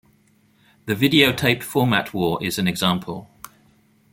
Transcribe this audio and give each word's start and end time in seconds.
The 0.87 0.95
videotape 0.95 1.61
format 1.61 2.11
war 2.11 2.43
is 2.43 2.57
an 2.57 2.67
example. 2.67 3.29